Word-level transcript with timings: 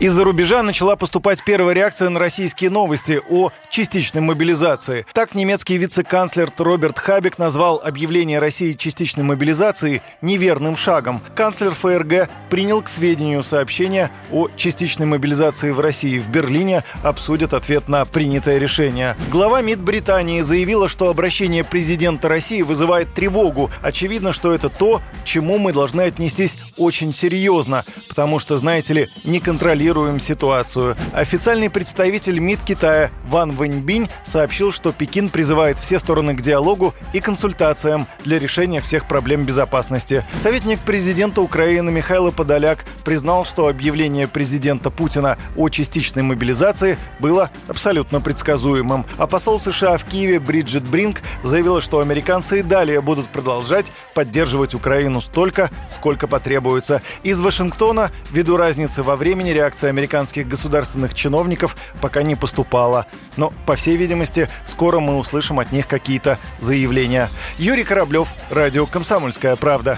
Из-за 0.00 0.24
рубежа 0.24 0.62
начала 0.62 0.96
поступать 0.96 1.44
первая 1.44 1.74
реакция 1.74 2.08
на 2.08 2.18
российские 2.18 2.70
новости 2.70 3.20
о 3.28 3.50
частичной 3.68 4.22
мобилизации. 4.22 5.04
Так 5.12 5.34
немецкий 5.34 5.76
вице-канцлер 5.76 6.50
Роберт 6.56 6.98
Хабек 6.98 7.36
назвал 7.36 7.82
объявление 7.84 8.38
России 8.38 8.72
частичной 8.72 9.24
мобилизации 9.24 10.00
неверным 10.22 10.78
шагом. 10.78 11.20
Канцлер 11.34 11.72
ФРГ 11.74 12.30
принял 12.48 12.80
к 12.80 12.88
сведению 12.88 13.42
сообщение 13.42 14.10
о 14.32 14.48
частичной 14.56 15.04
мобилизации 15.04 15.70
в 15.70 15.80
России. 15.80 16.18
В 16.18 16.30
Берлине 16.30 16.82
обсудят 17.02 17.52
ответ 17.52 17.90
на 17.90 18.06
принятое 18.06 18.56
решение. 18.56 19.16
Глава 19.30 19.60
МИД 19.60 19.80
Британии 19.80 20.40
заявила, 20.40 20.88
что 20.88 21.10
обращение 21.10 21.62
президента 21.62 22.26
России 22.30 22.62
вызывает 22.62 23.12
тревогу. 23.12 23.70
Очевидно, 23.82 24.32
что 24.32 24.54
это 24.54 24.70
то, 24.70 25.02
чему 25.24 25.58
мы 25.58 25.74
должны 25.74 26.00
отнестись 26.00 26.56
очень 26.78 27.12
серьезно, 27.12 27.84
потому 28.08 28.38
что, 28.38 28.56
знаете 28.56 28.94
ли, 28.94 29.08
не 29.24 29.40
контролируем 29.40 29.89
контролируем 29.90 30.20
ситуацию. 30.20 30.96
Официальный 31.12 31.68
представитель 31.68 32.38
МИД 32.38 32.60
Китая 32.62 33.10
Ван 33.26 33.50
Вэньбинь 33.50 34.08
сообщил, 34.24 34.70
что 34.70 34.92
Пекин 34.92 35.28
призывает 35.28 35.80
все 35.80 35.98
стороны 35.98 36.34
к 36.36 36.42
диалогу 36.42 36.94
и 37.12 37.18
консультациям 37.18 38.06
для 38.24 38.38
решения 38.38 38.80
всех 38.80 39.08
проблем 39.08 39.44
безопасности. 39.44 40.24
Советник 40.40 40.78
президента 40.80 41.40
Украины 41.40 41.90
Михаил 41.90 42.30
Подоляк 42.30 42.84
признал, 43.04 43.44
что 43.44 43.66
объявление 43.66 44.28
президента 44.28 44.90
Путина 44.90 45.38
о 45.56 45.68
частичной 45.68 46.22
мобилизации 46.22 46.96
было 47.18 47.50
абсолютно 47.66 48.20
предсказуемым. 48.20 49.06
А 49.18 49.26
посол 49.26 49.58
США 49.58 49.96
в 49.96 50.04
Киеве 50.04 50.38
Бриджит 50.38 50.86
Бринк 50.88 51.20
заявила, 51.42 51.80
что 51.80 51.98
американцы 51.98 52.60
и 52.60 52.62
далее 52.62 53.00
будут 53.00 53.26
продолжать 53.28 53.90
поддерживать 54.14 54.74
Украину 54.74 55.20
столько, 55.20 55.70
сколько 55.88 56.28
потребуется. 56.28 57.02
Из 57.22 57.40
Вашингтона, 57.40 58.10
ввиду 58.30 58.56
разницы 58.56 59.02
во 59.02 59.16
времени, 59.16 59.50
реакция 59.50 59.79
реакция 59.80 59.90
американских 59.90 60.46
государственных 60.46 61.14
чиновников 61.14 61.74
пока 62.00 62.22
не 62.22 62.36
поступала. 62.36 63.06
Но, 63.36 63.52
по 63.66 63.76
всей 63.76 63.96
видимости, 63.96 64.48
скоро 64.66 65.00
мы 65.00 65.16
услышим 65.16 65.58
от 65.58 65.72
них 65.72 65.86
какие-то 65.86 66.38
заявления. 66.58 67.30
Юрий 67.58 67.84
Кораблев, 67.84 68.28
Радио 68.50 68.86
«Комсомольская 68.86 69.56
правда». 69.56 69.96